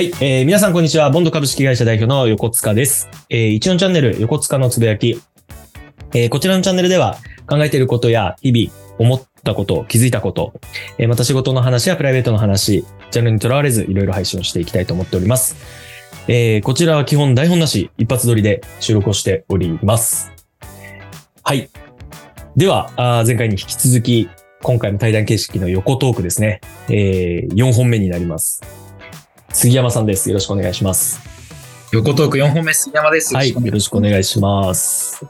[0.00, 1.10] はい、えー皆さんこんにちは。
[1.10, 3.06] ボンド株式会社代表の横塚です。
[3.28, 5.20] えー、一音チャンネル横塚のつぶやき。
[6.14, 10.54] えーこちらのチャンネルでは考えていることや日々思ったこと、気づいたこと、
[10.96, 15.54] えーまた仕事の話やプライベートの話、ジャンルにとらわれずいろいろ配信をしていきたいと思っております。
[16.28, 20.32] えーこちらは基本台本なし、一発撮りで収録をしております。
[21.42, 21.68] はい。
[22.56, 24.30] では、あ前回に引き続き、
[24.62, 26.62] 今回も対談形式の横トークですね。
[26.88, 28.79] えー、4本目になります。
[29.52, 30.28] 杉山さんです。
[30.30, 31.20] よろしくお願いします。
[31.92, 33.34] 横トーク4本目、杉山です。
[33.34, 33.50] はい。
[33.50, 35.24] よろしくお願いします。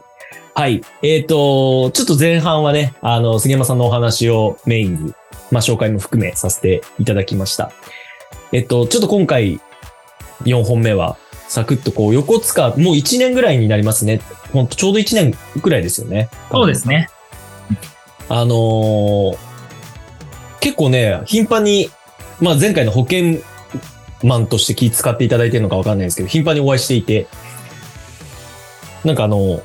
[0.55, 0.83] はい。
[1.03, 5.15] えっ、と、ちょっと前半はね、あの、杉山さんのお話をメインに、
[5.51, 7.73] まあ、紹介も含めさせていただきました。
[8.53, 9.59] えっと、ちょっと今回、
[10.43, 11.17] 4本目は、
[11.49, 14.21] サクッとこう、横塚、もう1年ぐらいになりますね。
[14.53, 16.29] ほんと、ちょうど1年ぐらいですよね。
[16.51, 17.09] そうですね。
[18.29, 19.51] あのー
[20.61, 21.91] 結構ね、頻繁に、
[22.39, 23.41] まあ前回の保険
[24.23, 27.27] マンとして気使っていただいてるのかわかんないですけど、頻繁にお会いしていて、
[29.05, 29.63] なんかあの、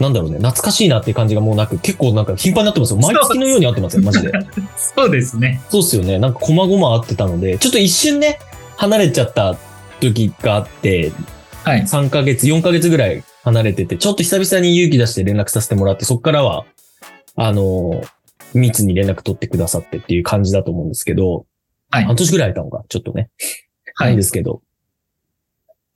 [0.00, 2.96] なんだろうね、懐かしいなって感じがもうなく、結構なんか頻繁になってますよ。
[3.00, 4.32] 毎月のように会ってますよ、マジで。
[4.96, 5.60] そうですね。
[5.68, 6.18] そうっすよね。
[6.18, 8.38] なんか細々会ってたので、ちょっと一瞬ね、
[8.76, 9.58] 離れちゃった
[10.00, 11.12] 時があって、
[11.64, 11.82] はい。
[11.82, 16.64] 3ヶ月、4ヶ月ぐらい離れてて、ちょっと久々に勇気出して連絡させてもらって、そこからは、
[17.36, 18.02] あの、
[18.54, 21.44] 密に連絡取ってくださってっていう感じだと思うんですけど、
[21.90, 22.04] はい。
[22.04, 23.30] 半年ぐらい空いたのか、ちょっとね。
[23.94, 24.08] はい。
[24.08, 24.22] なんで。
[24.22, 24.62] すけど、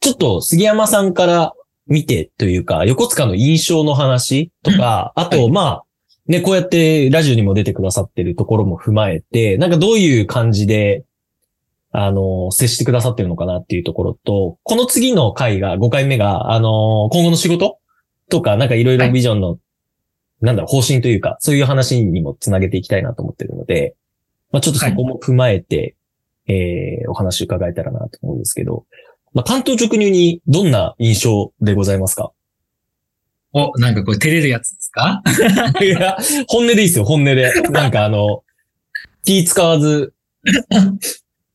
[0.00, 1.54] ちょっと杉山さんから
[1.86, 5.50] 見てというか、横塚の印象の話とか、あと、はい。
[5.50, 5.84] まあ、
[6.26, 11.04] ね、こうやってラジオにも出てくださってるところも踏まえて、なんかどういう感じで、
[11.92, 17.78] あの、接してくださってるのかなっていうところと、この次の回が、5回目が、あの、今後の仕事
[18.30, 19.58] とか、なんかいろいろビジョンの、
[20.40, 23.94] なんだろう、方針というか、そういう話にもつなげていきたいなと思ってるので、
[24.54, 25.96] まあちょっとそこも踏まえて、
[26.46, 28.86] えー、お話伺えたらなと思うんですけど、
[29.32, 32.30] まあ、担当直入にどんな印象でございますか？
[33.52, 35.22] お、なんかこれ照れるやつですか？
[35.82, 36.16] いや、
[36.46, 37.52] 本音でいいですよ、本音で。
[37.72, 38.44] なんかあの、
[39.26, 40.14] 気使わず、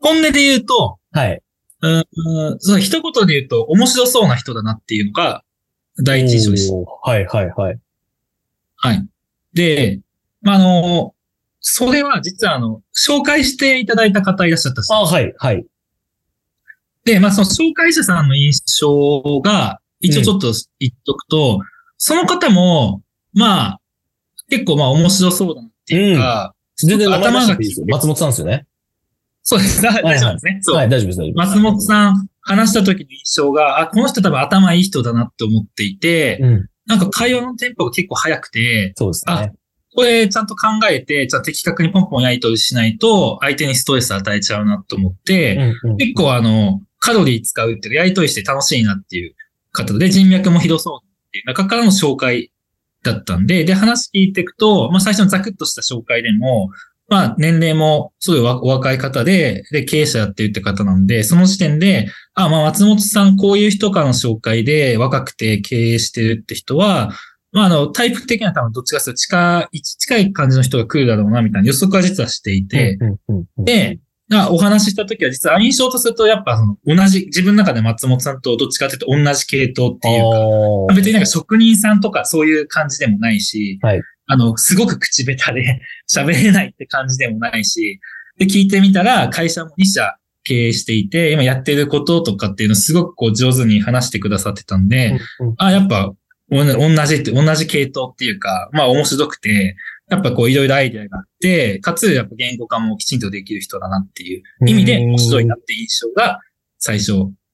[0.02, 1.42] 本音で言うと、はい。
[1.82, 5.46] うん、うんそう、一言で言うと面白そうな人だなっていうのが
[6.04, 6.76] 第一印象でした。
[6.76, 7.80] おーはい、はい、はい。
[8.76, 9.08] はい。
[9.54, 10.02] で、
[10.42, 11.14] まあ、あの、
[11.62, 15.66] それは実はあの、紹介していただいた方いらっしゃったあはい、はい。
[17.06, 21.60] で、まあ、その紹介者さんの印象が、一応ちょっと言っとくと、
[21.98, 23.02] その方も、
[23.34, 23.80] まあ、
[24.50, 27.86] 結構まあ面白そうだなっていうか、全然名前出頭がいいですよ。
[27.90, 28.66] 松本さんですよね。
[29.44, 29.82] そうです。
[29.82, 30.60] 大丈夫ですね。
[30.62, 30.76] そう。
[30.76, 31.56] はい、大丈夫です、大丈夫です。
[31.56, 39.54] 松本さん話した時の印象が、あ、この人多分頭いい人だなって思っていて、うん、なんか会話のテンポが結構速くて、そうですね。
[39.96, 49.36] これちゃんと考えて、じゃあ的確にポンポンやり取りしないと、相手にストレス与えちゃうなと思って、うんうん結構あの、カロリー使うっていうかやり取りして楽しいなっていう
[49.72, 52.52] 方で、人脈もひどそうっていう中からの紹介
[53.04, 56.70] だったんで、で、話聞いていくと、まあ最初のザクッとした紹介でも、
[57.08, 67.12] まあ年齢もすごいわお若い方で、で、経営者やってるって方なんで、その時点で、あ、まあ松本さんこういう人からの紹介で若くて経営してるって人は、
[67.52, 72.98] まああの、タイプ的には多分どっちかというと近い、近い感じの人が来るだろうなみたいな予測は実はしていて、
[73.58, 74.00] で、
[74.32, 84.02] あお話ししたときは実は印象とするとやっぱその同じ、自分の中で松本さんとどっちかというと同じ系統っていうか、別になんか職人さんとかそういう感じでもないし、はい。
[84.32, 88.00] あの、すごく口下手で 喋れないって感じでもないし、
[88.38, 95.56] で、聞いてみたら会社も2社経営していて、今やってることとかっていうのをすごくこう上手に話してくださってたんで、うんうん。
[95.58, 96.14] あ、やっぱ、
[96.52, 99.76] 同じって、同じ系統っていうか、まあ面白くて、
[100.10, 106.40] やっぱこういろいろアイデアがあって、かつやっぱ言語化もきちんとできる人だなっていう意味で面白いなって印象が
[106.80, 107.14] 最初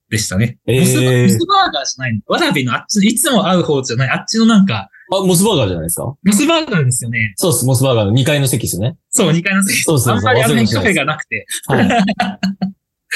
[0.09, 0.57] でしたね。
[0.67, 6.16] えーモスバモスバーガーじゃないのわらびのあっち、いつも会う方じゃない、あっちのなんか、あ、モスバーガーじゃないですか？
[6.23, 7.34] モスバーガーですよね。
[7.35, 8.97] そうです、モスバーガーの2階の席ですよね。
[9.09, 9.81] そう、2階の席。
[9.84, 11.46] そうそうそうあんまりあの辺カフェがなくて。
[11.67, 11.90] はい。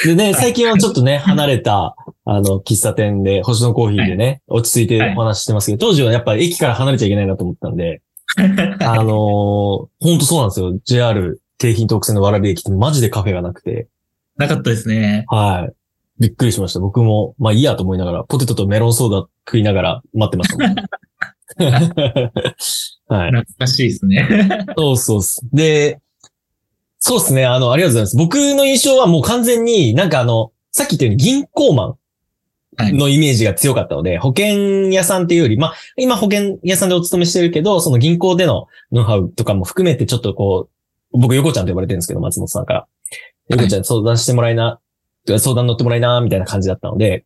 [0.04, 1.94] でね、最近はちょっとね、離れた、
[2.24, 8.02] あの、喫茶店で、星のコーヒーでね、落ち着いてお話ししてますけど、当時はやっぱり駅から離れちゃいけないなと思ったんで、
[8.36, 10.78] あのー、ほんとそうなんですよ。
[10.84, 13.88] JR 京浜東北線の蕨駅ってマジでカフェがなくて、
[14.36, 15.24] なかったですね。
[15.28, 15.74] はい。
[16.20, 16.80] びっくりしました。
[16.80, 20.64] 僕も、まあいいやと思いながら、ポテトとメロンソーダ食いながら待ってました。
[23.14, 23.30] はい。
[23.32, 24.26] 懐かしいですね。
[24.76, 25.40] そうそうっす。
[25.52, 26.00] で、
[27.00, 27.46] そうですね。
[27.46, 28.16] あの、ありがとうございます。
[28.16, 31.96] 僕の印象はもう完全になんかあの、さっき言ったように銀行マ
[32.76, 40.68] はいンのイメージが強かったので、保険屋さんっていうより、まあ、今保険屋さんでお勤めしてるけど、その銀行でのノウハウとかも含めてちょっとこ
[41.12, 42.86] う、僕横ちゃんと呼ばれてるんですけど、松本さんから。
[43.48, 44.78] ゆこちゃん相談してもらいな、
[45.26, 47.24] 相談乗ってもらいな、みたいな感じだったので、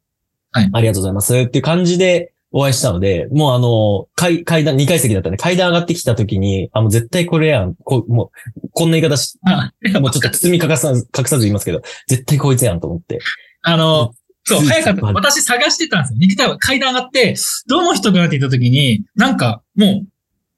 [0.52, 7.74] はいありがとうございますっていう感じでお会いしたので、もうあの、階階段、2階席だったんで、階段上がってきた時に、あ、もう絶対これやん。
[7.74, 8.30] こも
[8.62, 13.18] う、こんな言い方し、あもうちょっと包み隠さず、隠さず言いますけど、絶対こいつやんと思って。
[13.62, 14.14] あの、
[14.44, 15.06] そう、早かった。
[15.06, 16.18] 私探してたんですよ。
[16.20, 17.34] 肉体は階段上がって、
[17.66, 20.06] どの人かなって言った時に、なんか、もう、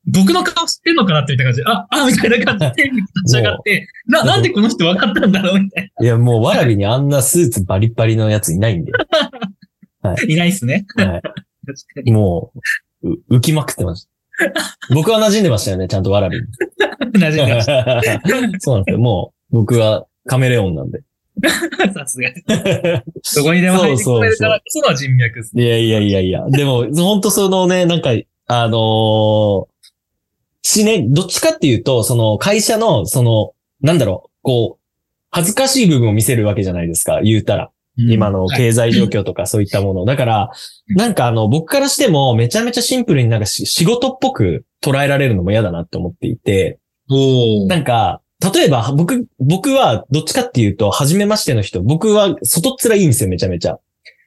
[0.06, 8.92] 僕の顔知ってんのかなって言った感じで、あ、あ、みたいな感じで立ち上がって、な、なんでこの人分かったんだろうみたいいや、もう、わらびにあんなスーツバリッバリのやついないんで。
[10.02, 10.14] な。
[10.28, 10.84] いないっすね。
[10.94, 11.20] はい、に。
[12.12, 12.52] も
[13.02, 14.10] う、う浮きまくってました。
[14.94, 16.44] 僕は馴染んでましたよね、ちゃんとわらびに。
[17.18, 17.64] 馴染んでまし
[18.60, 18.98] そうなんですよ。
[18.98, 21.00] もう、僕はカメレオンなんで。
[21.42, 21.92] た。
[21.92, 22.30] さすが。
[23.36, 25.62] どこにでも入ってこれるからこその人脈ですね。
[25.62, 26.46] いやいやいやいや。
[26.50, 28.10] でも、本当そのね、なんか、
[28.48, 29.76] あのー
[30.68, 37.70] しね、どっちかっていうと、その会社の、その、なんだろう、こう、恥ずかしい部分を見せるわけじゃないですか、言うたら。
[37.96, 38.56] 今のはい。
[38.56, 40.04] 経済状況とか そういったもの。
[40.04, 40.50] だから、
[40.88, 40.96] うん。
[40.96, 46.78] なんかあの、僕からしてもめちゃめちゃシンプルになんかし仕事っぽく捉えられるのも嫌だなって思っていて、
[47.68, 48.20] なんか、
[48.54, 53.78] 例えば僕、僕はどっちかっていうと、初めましての人、僕は外っ面いいんですよ、めちゃめちゃ。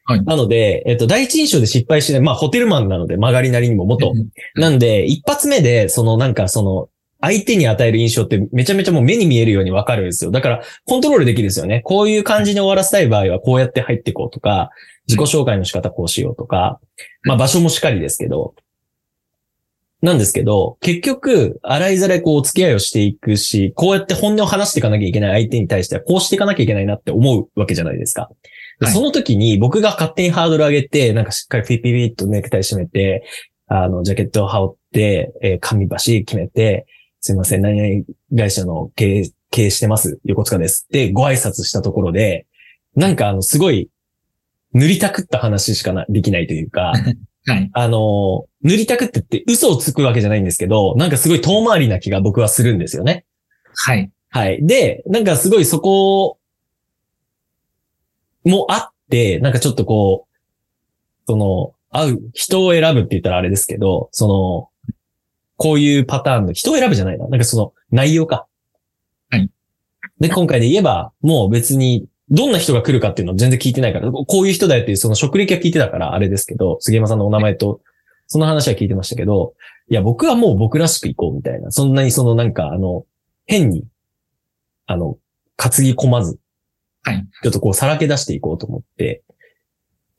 [0.06, 0.24] はい。
[0.25, 4.12] なので、えっと、第一印象で失敗してない、まあ、ホテルマンなので、曲がりなりにも元。
[4.56, 6.89] なんで、一発目で、そのなんかその、
[7.21, 10.31] 相手に与える印象ってめちゃめちゃもう目に見えるようにわかるんですよ。
[10.31, 11.81] だから、コントロールできるんですよね。
[11.81, 14.69] こういう感じに終わらせたい場合は、こうやって入っていこうとか、
[15.07, 16.80] 自己紹介の仕方こうしようとか、
[17.24, 18.54] まあ場所もしっかりですけど、
[20.01, 28.30] なんですけど、結局、洗いざらいこうお付き合いをしていくし、こうやって本音を話していかなきゃいけない相手に対しては、こうしていかなきゃいけないなって思うわけじゃないですか。
[28.80, 33.25] ではいその時に僕が勝手にハードル上げて、なんかしっかりピッピピッとネクタイ締めて、
[33.68, 36.86] あの、ジャケットを羽織って、えー紙橋決めて、
[37.21, 38.06] すいません、何々
[38.36, 40.19] 会社の経営、経営してます。
[40.24, 40.88] 横塚です。
[40.89, 42.48] で、ご挨拶したところで、
[42.95, 43.89] なんかあの、すごい、
[44.74, 46.94] 塗りたくった話しかな、できないというか、
[47.45, 47.69] はい。
[47.74, 53.25] あの、塗りたくってって嘘をつくわけじゃないんですけど、なんかすごい遠回りな気が僕はするんですよね。
[53.75, 54.12] はい。
[54.30, 54.66] はい。
[54.66, 56.38] で、なんかすごいそこ
[58.44, 60.38] もあって、なんかちょっとこう、
[61.27, 64.69] その、会う、人を選ぶって言ったらあれですけど、その、
[65.59, 67.27] こういうパターンの、人を選ぶじゃないな。
[67.27, 68.47] なんかその、内容か。
[69.29, 69.51] はい。
[70.21, 77.81] で、今回で言えば、もう別に、どんな人が来るかっていうのを全然聞いてないから、こういう人だよっていうその職歴は聞いてたから、あれですけど、杉山さんのお名前と、
[78.27, 79.53] その話は聞いてましたけど、
[79.89, 81.71] いや、僕はもう僕らしく行こうみたいな。
[81.71, 83.06] そんなにそのなんか、あの、
[83.45, 83.83] 変に、
[84.85, 85.17] あの、
[85.57, 86.39] 担ぎ込まず、
[87.03, 87.27] はい。
[87.44, 89.23] ちょっとこうさらけ出していこうと思って、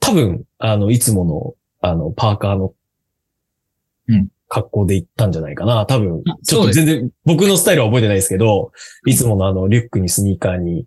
[0.01, 2.75] 多分、あの、いつもの、あの、パーカーの
[4.11, 5.87] うん、格好で行ったんじゃないかな。
[5.87, 8.73] 多分あ、ちょっと全然、僕のスタイルは覚えてないですけど、
[9.07, 10.87] いつものあの、リュックにスニーカーに、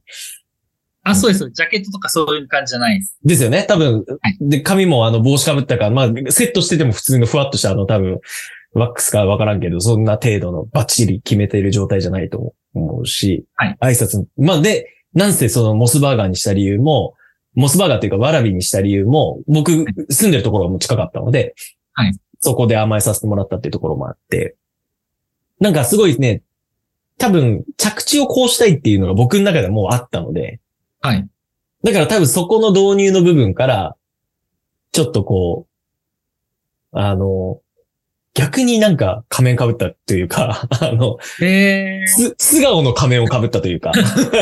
[1.03, 1.49] あ、そうです。
[1.49, 3.17] ジャケットとかそういう感じじゃないです。
[3.23, 3.65] ですよね。
[3.67, 8.19] 多分はい、で、髪もあの、帽子かぶったから、まあ、セットしてても普通のふわっとしたあの、多分、
[8.73, 17.13] ワックスかわからんけど、そんな程度のバッチリ決めている状態じゃないと思うし、はい挨拶、まあ、で、なんせそのモスバーガーにした理由も、
[17.53, 19.71] モスバーガーっていうか、わらびにした理由も、僕、
[20.09, 21.53] 住んでるところがもう近かったので、
[21.93, 24.57] はいそこで甘えさせてもらったっていうところもあって、
[25.61, 26.41] なんかすごいね、
[27.17, 30.59] 多分、着地をこうしたいっていうのが僕の中でもうあったので、
[30.99, 31.25] はい。
[31.83, 33.95] だから多分そこの導入の部分から、
[34.91, 35.67] ちょっとこ
[36.91, 37.61] う、あの、
[38.33, 42.07] 逆になんか仮面被ったというか、 あの、えー。
[42.07, 43.93] す、素顔の仮面を被ったというか、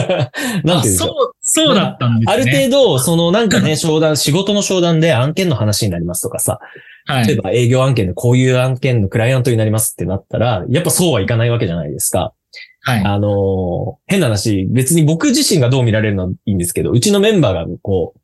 [0.63, 0.95] なんていう。
[0.95, 2.33] そう、そうだったんですね。
[2.33, 6.59] ある程度、そのなんかね、商談、仕事の商談で案件の話になりますとかさ、
[7.05, 7.27] はい。
[7.27, 12.33] 例えば営業案件でこういう案件のクライアントになりますってなったら、やっぱそうはいかないわけじゃないですか。
[12.81, 13.03] はい。
[13.03, 18.19] あのー変な話、別に僕自身がどう見られるのはいいんですけど、うちのメンバーがこう、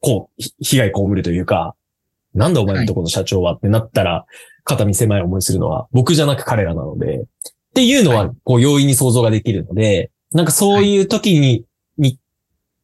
[0.00, 1.74] こう、ひ被害被るというか、
[2.34, 4.24] なんだお前のところの社長はってなったら、
[4.64, 7.24] 肩身狭い思いするのは僕じゃなく彼らなので、っ
[7.74, 11.64] ていうのはは、こう、容易に想像ができるので、なんかそういう時に、
[11.96, 12.18] に、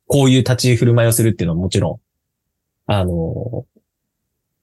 [0.07, 2.01] こういう立ち振る舞いをするっていうのはもちろ
[2.89, 3.81] ん、あのー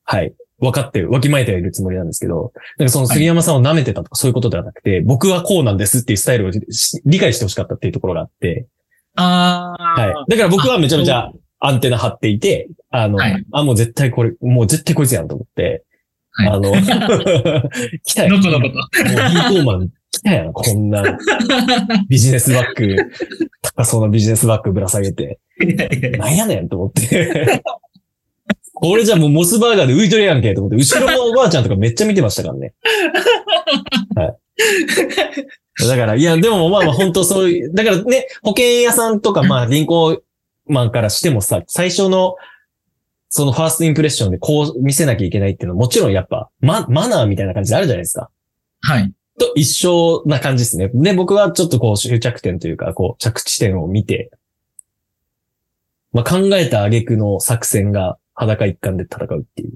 [0.03, 0.33] はい。
[0.61, 8.67] 分かって、わきまえてはいるつもりなんですけど、なんかその杉山さんを舐めてたとかそういうことではなくて、僕はこうなんですっていうスタイルをし理解してほしかったっていうところがあって、
[9.15, 10.01] あー。
[10.01, 10.13] はい。
[10.29, 15.83] だから僕はめちゃめちゃアンテナ張っていて、あの、はいあ、もう絶対これ、もう絶対こいつやんと思って、
[16.31, 16.71] はいあの、
[18.03, 18.37] 来たよ。
[18.37, 18.71] のこのこもう
[19.49, 21.17] 銀行マン来たやん、こんな
[22.07, 22.95] ビジネスバッグ、
[23.61, 25.65] 高そうなビジネスバッグぶら下げて、と。
[25.65, 27.63] いやいやいやなんやねんと思って。
[28.81, 32.73] これじゃもうモスバーガーで浮いとるやんけと思って、後ろのおばあちゃんとかめっちゃ見てましたからね。
[34.15, 35.88] はい。
[35.88, 40.23] だから、いや、でもまあまあ本当そういう、だからね、保険屋さんとかまあ銀行
[40.65, 42.35] マンからしてもさ、最初の、
[43.29, 48.29] そのファーストインプレッションでこう見せなきゃいけないっていうのはもちろんやっぱ、ま、マナーみたいな感じであるじゃないですか。
[48.81, 49.13] はい。
[49.39, 50.89] と一緒な感じですね。
[50.93, 54.31] で、僕はちょっとこう終着点というか、こう着地点を見て、
[56.13, 59.73] まあ考えた挙句の作戦が裸一貫で戦うっていう。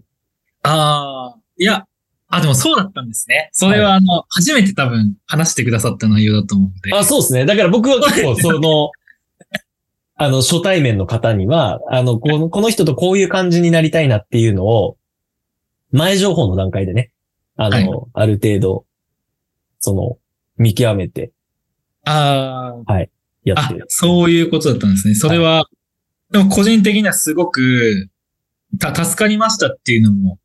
[0.64, 1.86] ああ、いや、
[2.28, 3.50] あ、でもそうだったんですね。
[3.54, 6.94] それはあの、初めて多分話してくださった内容だと思うので。
[6.94, 7.46] あ、そうですね。
[7.46, 8.92] だから僕は結構その、
[10.18, 14.98] あの、初対面の方には、あの、この、この人とこういう感じになりたいなっていうのを、
[15.92, 17.12] 前情報の段階でね、
[17.58, 18.86] あの、はいある程度、
[19.80, 20.18] その、
[20.58, 21.32] 見極めて
[22.06, 23.06] ああ、あ
[23.44, 25.16] やってる。、そういうことだったんですね。
[25.16, 25.66] それは、
[26.32, 28.10] でも個人的にはすごく、
[28.80, 30.40] た、助かりましたっていうのも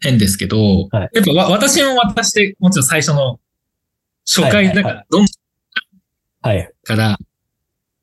[0.00, 3.40] 変ですけど、はいやっぱわ私も私で、もちろん最初の
[4.26, 5.26] 初回だかはいら、どん
[6.42, 6.70] はい。
[6.84, 7.18] から、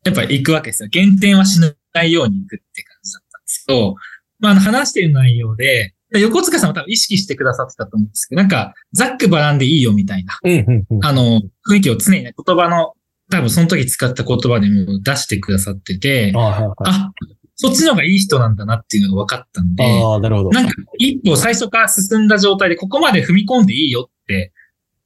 [0.06, 0.90] やっぱ行くわけですよ。
[0.90, 1.60] 減点はし
[1.94, 3.96] ないように行くって感じだったんですけど、
[4.40, 10.56] まあ、あの話している内容で、横塚さんも多分意識してくださってたと思うんですけど、なんか、ざっくばらんでいいよみたいな、うん、う
[10.90, 11.06] ん、うん。
[11.06, 12.94] あの、雰囲気を常にね、言葉の、
[13.30, 17.12] 多分その時使った言葉でも出してくださってて、あはいはいあ、
[17.62, 20.50] そっちの方がいい人なんだなっていうのが分かったんで、ああ、なるほど。
[20.52, 24.54] なんか一歩最初から進んだ状態でここまで踏み込んでいいよって、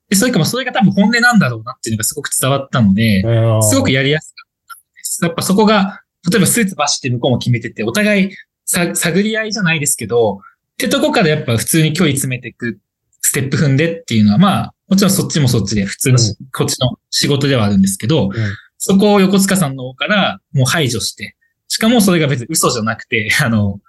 [0.08, 3.24] で、それかもそれが多分本音なんだろうなっていうのがすごく伝わったので、
[3.64, 5.26] すごくや、やりやすかったです。
[5.26, 8.32] やっぱそこが、例えばスーツバシって向こうも決めてて、お互い
[8.66, 10.40] さ探り合いじゃないですけど、っ
[10.78, 12.80] てとこからやっぱ普通に距離詰めていく、
[13.22, 18.32] ステップ踏んでっていうのは、まあ、もちろんそっちもそっちで普通のし、うこっちの仕事ではあるんですけど、ん
[18.78, 21.36] そこを横塚さんの方からもう排除して、
[21.74, 23.80] しかもそれが別に嘘じゃなくて、 あの、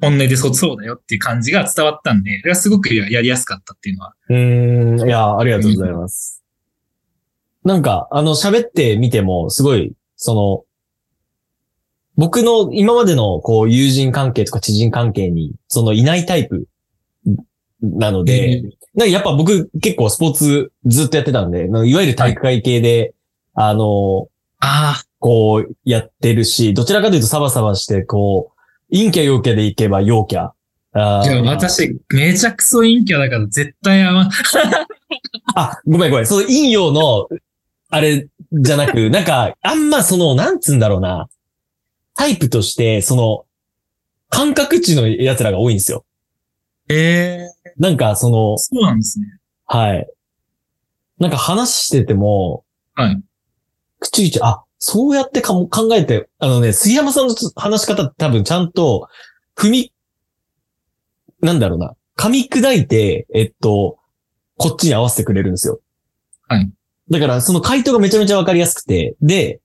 [0.00, 4.14] 本音でそうそうだよっていう感じが伝わったんで、それがすごくややりやすかったっていうのは。
[4.28, 6.42] うーん、いや、ありがとうございます。
[7.64, 10.64] なんか、あの、喋ってみても、すごい、その、
[12.16, 16.66] 僕の今までの、こう、友人関係とか知人関係に、その、いないタイプ
[17.80, 18.62] なので、
[18.94, 23.14] なんかやっぱ僕結構スポーツずっとやってたんで、いわゆる体育会系で、
[23.54, 24.26] あの、
[24.58, 30.50] あこう、やってるし、どちらかというとサバサバして、こう、陰キャ陽キャでいけば陽キャ。
[30.92, 34.30] あ私、めちゃくそ陰キャだから絶対合わん。
[35.54, 36.26] あ、ごめんごめん。
[36.26, 37.28] その陰陽の、
[37.90, 41.28] あれじゃなく、 なんか、あんまその、なんつうんだろうな。
[42.14, 43.44] タイプとして、その、
[44.28, 46.04] 感覚値の奴らが多いんですよ。
[46.90, 49.26] ええなんか、その、そうなんですね。
[49.66, 50.08] はい。
[51.18, 53.22] なんか話してても、はい。
[54.00, 59.08] 口々、あ、そうやってかも考えて、あのね、杉山さんの話し方って多分ちゃんと、
[59.56, 59.92] 踏み、
[61.40, 63.98] なんだろうな、噛み砕いて、えっと、
[64.56, 65.80] こっちに合わせてくれるんですよ。
[66.46, 66.70] はい。
[67.10, 69.60] だから、その回答がめちゃめちゃわかりやすくて、で、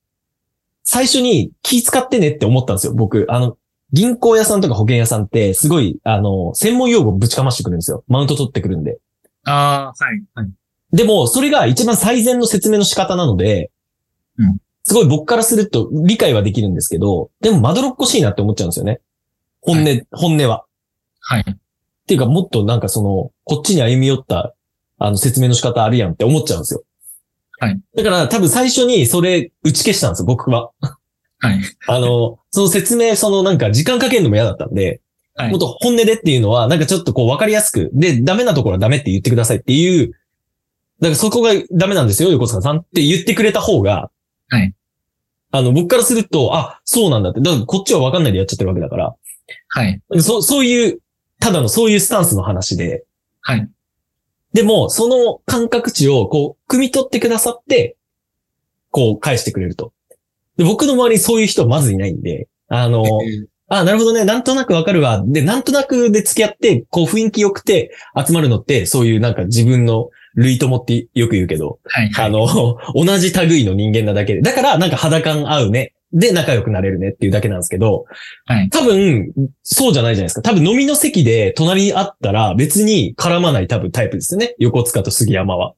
[0.84, 3.25] 最初に気使ってねって思ったんですよ、僕。
[3.29, 3.58] あの、
[3.91, 8.03] 銀行屋さんとか保険屋さんって、すごい、あの、専門用語ぶちかましてくるんですよ。
[8.08, 8.98] マウント取ってくるんで。
[9.46, 10.24] ああ、はい。
[10.34, 10.50] はい。
[10.91, 13.70] でも、それが一番最善の説明の仕方なので、
[14.38, 18.99] うんすごい僕からすると理解はできるんですけど、でもまどろっこしいなって思っちゃうんですよね。
[19.61, 20.65] 本音、本音は。
[21.21, 21.45] はい。
[21.47, 21.55] っ
[22.05, 24.53] ていうか、もっとなんかその、こっちに歩み寄った、
[24.97, 26.83] あの、説明の仕方あるやんって思っちゃうんですよ。
[27.59, 27.79] はい。
[27.95, 30.71] だから多分最初にそれ打ち消したんですよ、僕は。
[31.39, 31.61] はい。
[31.87, 34.99] あの、その説明、そのなんか時間かけるのも嫌だったんで、
[35.35, 40.11] はいもっと本音でっていうのは、なんかちょっとこう分かりやすく、で、ダメなところはダメって言ってくださいっていう、
[40.99, 44.11] だからそこがダメなんですよ、横塚さんって言ってくれた方が、
[44.53, 44.74] はい。
[45.51, 47.41] あの、僕からすると、あ、そうなんだって。
[47.41, 49.15] だからこっちは分かんないでやっちゃってるわけだから、
[49.69, 50.01] はい。
[50.19, 51.00] そそういう、
[51.39, 53.03] ただのそういうスタンスの話で、
[53.41, 53.67] はい。
[54.53, 57.98] でも、その感覚値を、こう、汲み取ってくださって、
[58.91, 59.91] こう、返してくれると。
[60.55, 63.03] で僕の周りにそういう人はまずいないんで、あの、
[63.69, 64.24] あ、なるほどね。
[64.24, 65.24] なんとなくわかるわ。
[65.25, 72.09] で、なんとなくで付き合って、こう雰囲気良くて集まるのって、そういうなんか自分の類友ってよく言うけど、はい。
[72.09, 72.25] はい。
[72.25, 74.41] あの、 同じ類の人間なだけで。
[74.41, 75.93] だから、なんか肌感合うね。
[76.13, 78.05] で、仲良くなれるねっていうだけなんですけど、
[78.45, 78.69] はい。
[78.69, 79.31] 多分、
[79.63, 80.41] そうじゃないじゃないですか。
[80.43, 84.55] 多分飲みの席で隣にあったら別に絡まない多分タイプですよね。
[84.59, 85.73] 横塚と杉山は。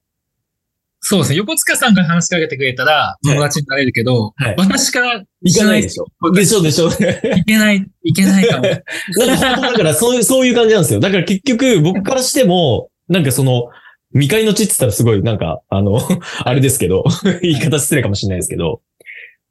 [1.08, 1.36] そうですね。
[1.36, 6.06] 横塚さんが話しかけてくれたら友達になれるけど、はい私から行かないでしょ。
[6.32, 6.88] でしょでしょ。
[6.88, 8.64] いけない、いけないかも。
[9.26, 11.00] なんか本当だからそういう、そういう感じなんですよ。
[11.00, 13.68] だから結局僕からしても、なんかその、
[14.12, 16.00] 未開の地って言ったらすごいなんか、あの、
[16.44, 17.04] あれですけど、
[17.42, 18.80] 言い方失礼かもしれないですけど、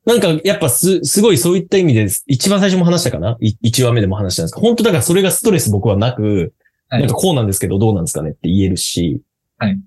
[0.06, 6.54] なんかやっぱす、すごいそういった意味で、一番最初も話したかな ?1 話目でも話したんですけど、本当だからそれがストレス僕はなく、
[6.88, 9.20] はいなんかこうなんですけどどうなんですかねって言えるし、
[9.58, 9.80] はい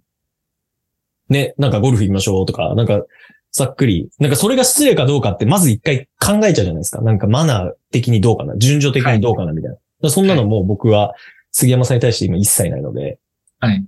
[1.29, 3.05] ね、なんかゴルフ行きましょうとか、なんか、
[3.53, 7.01] ざっくり、なんかそれが失礼かどうかって、まず一回考えちゃうじゃないですか。
[7.03, 9.75] なんかマナー的にどうかな、順序的にどうかな、みたいな。
[9.75, 11.15] だからそんなのもう僕は
[11.53, 13.19] 杉山さんに対して今一切ないので。
[13.61, 13.77] はい。
[13.77, 13.85] い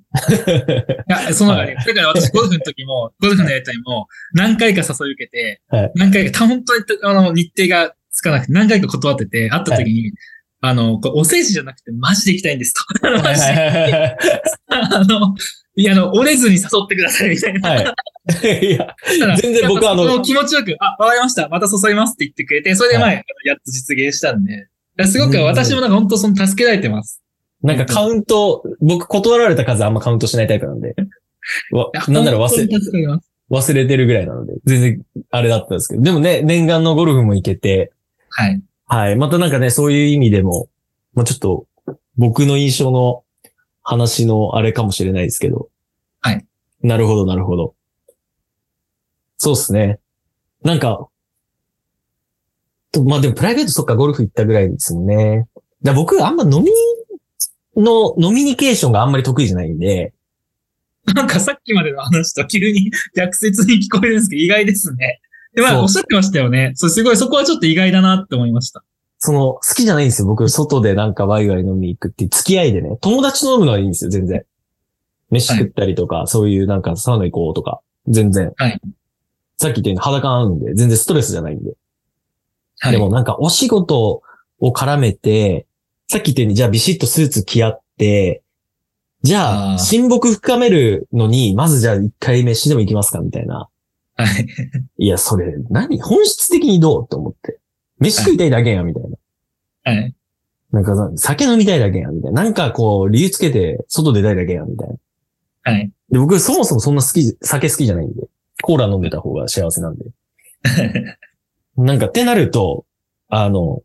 [1.07, 10.13] や、 その中で、だから私ゴルフの時も、ゴルフのやりとりも何回か誘い受けて、はい何回か、た本当にあの日程がつかなくて何回か断ってて、会った時に、
[10.63, 13.07] あの、これお世辞じゃなくてマジで行きたいんですと。
[13.07, 14.17] はいはいはいはい
[14.71, 15.35] あの、
[15.77, 17.71] いや、あの、折れずに誘ってくださいみたいな。
[17.71, 18.67] はい。
[18.67, 18.95] いや、
[19.37, 21.49] 全然僕はあの気持ちよく、あ、わかりました。
[21.49, 24.67] また誘いますって言ってくれて、それで前、はやっと実現したんで。
[25.07, 27.23] すごく私もなんか本当その助けられてます。
[27.63, 30.95] なんかカウント、僕断られた数あんまカウントしないタイプなんで。
[32.09, 33.07] なんなら忘本当れ。
[33.51, 36.03] 忘れてるぐらいなので、全然あれだったんですけど。
[36.03, 37.93] でもね、念願のゴルフも行けて、
[38.31, 38.63] はい。
[38.87, 39.17] はい。
[39.17, 40.69] またなんかね、そういう意味でも、
[41.15, 41.67] まあちょっと、
[42.17, 43.25] 僕の印象の
[43.83, 45.69] 話のあれかもしれないですけど。
[46.21, 46.47] はい。
[46.83, 47.75] なるほど、なるほど。
[49.37, 49.99] そうですね。
[50.63, 51.09] なんか、
[52.93, 55.49] とまあでもプライベートそっかゴルフ行ったぐらいですもんね。
[55.83, 56.71] だ僕あんま飲み
[57.81, 60.13] の、飲みニケーションがあんまり得意じゃないんで、
[61.15, 65.21] なんかさっきまでの話と急に逆説に聞こえるんですけど、意外ですね。
[65.55, 66.73] で、まあ、おっしゃってましたよね。
[66.77, 68.85] そう、すごい、そこはちょっと意外だなって思いました。
[69.19, 70.29] その、好きじゃないんですよ。
[70.29, 72.97] 僕、外でなんかワイワイ飲みに行くって付き合いでね。
[73.01, 74.45] 友達と飲むのはいいんですよ、全然。
[75.31, 78.53] 飯食ったりとか、そういうなんかサウナ行こうとか、全然。
[78.57, 78.81] はい
[79.61, 81.75] さっき言ったように裸合うんで、全然ストレスじゃないんで。
[82.79, 82.93] はい。
[82.93, 84.23] でもなんかお仕事
[84.59, 85.67] を絡めて、
[86.11, 88.43] さっき言ったように、じゃあビシッとスーツ着合って、
[89.23, 93.69] じゃあ、親睦深めるのに、まずじゃあ一回飯でも行きますかみたいな。
[94.17, 94.47] はい。
[94.99, 96.01] いや、それ、何？
[96.01, 97.09] 本質的にどう？
[97.09, 97.61] と思って。
[98.01, 99.11] 飯食いたいだけや、みたいな。
[99.85, 100.15] はい。
[100.73, 102.43] なんかさ、酒飲みたいだけやん、みたいな。
[102.43, 104.97] なんかこう、理由つけて、外出たいだけやん、みたいな。
[105.63, 105.93] はい。
[106.11, 108.23] で、僕、そもそもそんな好き、酒好きじゃないんで。
[108.65, 110.05] コーラ飲んでた方が幸せなんで。
[111.79, 112.85] なんか、ってなると、
[113.29, 113.85] あの、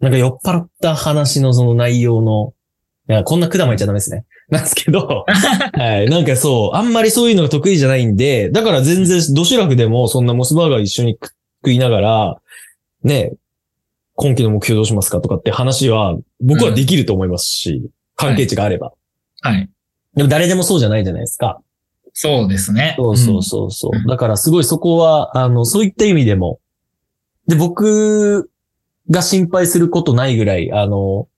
[0.00, 2.54] なんか酔っ払った話のその内容の、
[3.08, 4.24] いや、こんな管巻いちゃダメですね。
[4.48, 6.08] なんですけど、 はい。
[6.08, 11.18] なんかそう、あんまりそういうのが得意じゃないんで、だから全然、ドシラフでもそんなモスバーガー一緒に
[11.62, 12.36] 食いながら、
[13.02, 13.32] ね、
[14.14, 18.92] 今期の目標どうしますかとかって話は、僕はできると思いますし、関係値があれば。
[19.42, 19.68] はい。
[20.14, 21.60] でも誰でもそうじゃないじゃないですか。
[22.12, 22.94] そうですね。
[22.98, 23.96] そうそうそうそう。
[23.96, 26.58] うんだからすごいそこは、あの、そういった意味でも、
[27.46, 28.50] で、僕
[29.10, 31.28] が心配することないぐらい、あの、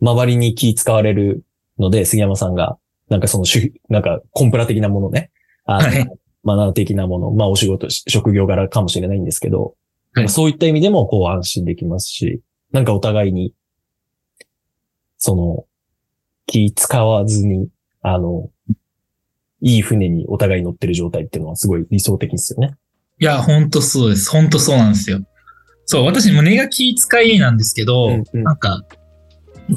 [0.00, 1.44] 周りに気使われる
[1.78, 5.30] ので、杉山さんが、なんかその主、なんかコンプラ的なものね、
[5.64, 6.10] あの、はい。
[6.44, 9.74] マナー的なもの、まあお仕事、職業柄かもしれないんですけど、
[10.14, 10.28] はい。
[10.28, 12.40] そういった意味でもこう安心できますし、
[12.72, 13.54] なんかお互いに、
[15.18, 15.64] その、
[16.46, 17.68] 気使わずに、
[18.02, 18.50] あの、
[19.60, 22.76] いい船にお互い乗ってる状態っていうのはすごい理想的ですよね。
[23.20, 24.30] いや、ほんとそうです。
[24.30, 25.20] ほんとそうなんですよ。
[25.90, 28.82] そう、私、胸が気使いなんですけど、うんうんなんか、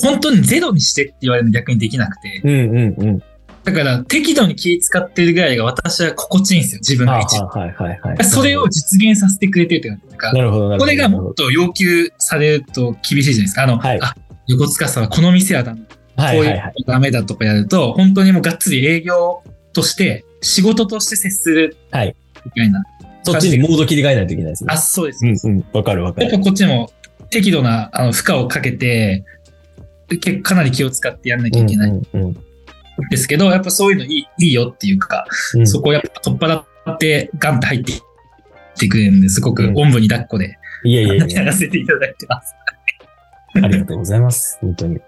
[0.01, 2.41] 本当にゼロにしてって言われるの逆にできなくて。
[2.43, 3.23] うんうんうん。
[3.63, 7.47] だから、適度に気使ってるぐらいが私は心地いいんですよ、自分が一番。
[7.47, 8.25] はいはいはいはい。
[8.25, 10.77] それを実現させてくれてるというか、なるほど。
[10.77, 13.63] これがもっと要求されると厳しいじゃないですか。
[13.63, 14.13] あの、はいあ、
[14.47, 15.85] 横塚さんはこの店はダメ、こ
[16.17, 16.73] ういうはいはいはい。
[16.77, 21.77] のダメだとかやると、本当にもうがっつり営業として、仕事として接する。
[21.91, 22.13] はい。
[22.43, 22.83] みたいな。
[23.23, 24.77] そっちにモード切り替えないといけないですねあ、。
[24.77, 25.25] そうです。
[25.25, 25.65] うんうん。
[25.73, 26.27] わかるわかる。
[26.27, 26.91] やっぱこっちも
[27.29, 29.23] 適度なあの負荷をかけて、
[30.19, 32.35] けかなり気を使ってやんなきゃいけないんうんうん
[33.09, 35.67] ですけど、やっぱそういうのいいいいよっていうか、うん。
[35.67, 38.01] そこをやっぱ取っ払ってガンって入っていっ
[38.77, 42.55] てくれるんですごくうんおんぶに抱っこでいやいやいやや、らせていただいてます。
[43.53, 44.57] ありがとうございます。
[44.61, 44.99] 本当に。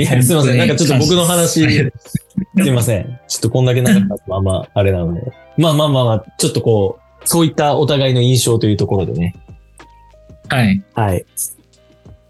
[0.00, 0.58] いや、すいません。
[0.58, 3.20] なんかちょっと僕の話、すいません。
[3.28, 5.32] ちょっとこんだけなかったまあまあ、あれなので。
[5.56, 9.34] まあまあまあまあ、ちょっとこう、そういったお互いの印象というところでね。
[10.48, 10.82] はい。
[10.94, 11.24] はい。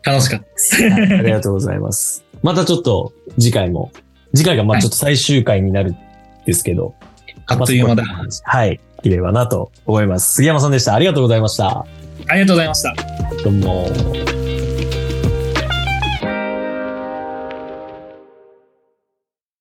[0.03, 0.83] 楽しかったです。
[0.83, 2.25] はいありがとうございます。
[2.43, 3.93] またちょっと次回も、
[4.35, 5.99] 次回がまあちょっと最終回になるん
[6.47, 6.95] ですけど、
[7.47, 8.05] あっという間だ。
[8.45, 8.81] はい。
[9.03, 10.35] できればなと思います。
[10.35, 10.95] 杉山さんでした。
[10.95, 11.87] ありがとうございました。
[12.29, 12.95] ありがとうございました。
[13.43, 14.40] どうも。